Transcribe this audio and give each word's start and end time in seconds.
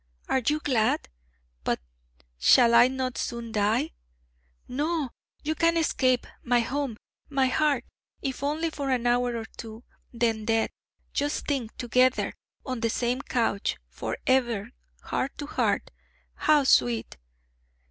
Are 0.27 0.41
you 0.47 0.59
glad?... 0.59 1.09
But 1.63 1.79
shall 2.39 2.73
I 2.73 2.87
not 2.87 3.19
soon 3.19 3.51
die?' 3.51 3.91
'No! 4.67 5.11
You 5.43 5.53
can 5.53 5.77
escape! 5.77 6.25
My 6.43 6.61
home! 6.61 6.97
My 7.29 7.45
heart! 7.45 7.85
If 8.19 8.41
only 8.41 8.71
for 8.71 8.89
an 8.89 9.05
hour 9.05 9.37
or 9.37 9.45
two, 9.57 9.83
then 10.11 10.45
death 10.45 10.71
just 11.13 11.45
think, 11.45 11.77
together 11.77 12.33
on 12.65 12.79
the 12.79 12.89
same 12.89 13.21
couch, 13.21 13.77
for 13.89 14.17
ever, 14.25 14.71
heart 15.03 15.37
to 15.37 15.45
heart 15.45 15.91
how 16.33 16.63
sweet!' 16.63 17.15